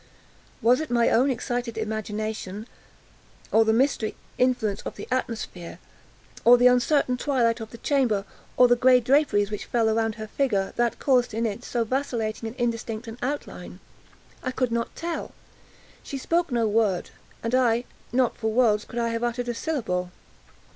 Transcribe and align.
Was 0.63 0.81
it 0.81 0.89
my 0.89 1.11
own 1.11 1.29
excited 1.29 1.77
imagination—or 1.77 3.63
the 3.63 3.71
misty 3.71 4.15
influence 4.39 4.81
of 4.81 4.95
the 4.95 5.07
atmosphere—or 5.11 6.57
the 6.57 6.65
uncertain 6.65 7.17
twilight 7.17 7.59
of 7.59 7.69
the 7.69 7.77
chamber—or 7.77 8.67
the 8.67 8.75
gray 8.75 8.99
draperies 8.99 9.51
which 9.51 9.65
fell 9.65 9.91
around 9.91 10.15
her 10.15 10.25
figure—that 10.25 10.97
caused 10.97 11.35
in 11.35 11.45
it 11.45 11.63
so 11.63 11.83
vacillating 11.83 12.49
and 12.49 12.55
indistinct 12.55 13.07
an 13.07 13.19
outline? 13.21 13.79
I 14.41 14.49
could 14.49 14.71
not 14.71 14.95
tell. 14.95 15.33
She 16.01 16.17
spoke 16.17 16.51
no 16.51 16.67
word; 16.67 17.11
and 17.43 17.53
I—not 17.53 18.35
for 18.37 18.51
worlds 18.51 18.85
could 18.85 18.97
I 18.97 19.09
have 19.09 19.23
uttered 19.23 19.49
a 19.49 19.53
syllable. 19.53 20.09